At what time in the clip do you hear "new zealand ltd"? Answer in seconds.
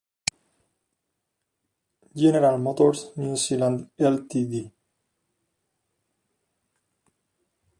3.17-4.71